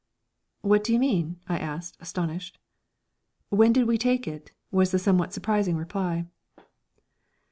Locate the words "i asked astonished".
1.47-2.57